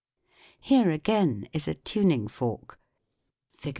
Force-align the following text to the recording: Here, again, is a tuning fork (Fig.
Here, 0.59 0.89
again, 0.89 1.47
is 1.53 1.67
a 1.67 1.75
tuning 1.75 2.27
fork 2.27 2.79
(Fig. 3.51 3.69